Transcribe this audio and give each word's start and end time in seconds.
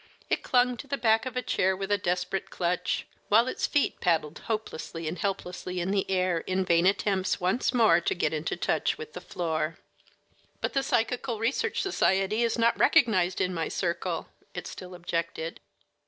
It 0.31 0.41
clung 0.41 0.77
to 0.77 0.87
the 0.87 0.97
back 0.97 1.27
of 1.27 1.37
a 1.37 1.43
chair 1.43 1.77
with 1.77 1.91
a 1.91 1.97
desperate 1.99 2.49
clutch, 2.49 3.05
while 3.29 3.47
its 3.47 3.67
feet 3.67 4.01
paddled 4.01 4.39
hopelessly 4.45 5.07
and 5.07 5.15
helplessly 5.15 5.79
in 5.79 5.91
the 5.91 6.09
air, 6.09 6.39
in 6.39 6.65
vain 6.65 6.87
attempts 6.87 7.39
once 7.39 7.71
more 7.71 8.01
to 8.01 8.15
get 8.15 8.33
into 8.33 8.57
touch 8.57 8.97
with 8.97 9.13
the 9.13 9.21
floor. 9.21 9.77
"But 10.59 10.73
the 10.73 10.81
Psychical 10.81 11.37
Research 11.37 11.83
Society 11.83 12.41
is 12.41 12.57
not 12.57 12.79
recognized 12.79 13.39
in 13.39 13.53
my 13.53 13.67
circle," 13.67 14.29
it 14.55 14.65
still 14.65 14.95
objected. 14.95 15.59